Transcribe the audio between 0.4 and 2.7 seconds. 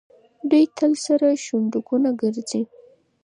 دوی تل سره شونډکونه ګرځي.